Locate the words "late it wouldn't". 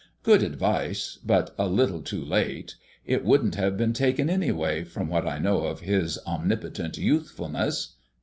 2.25-3.53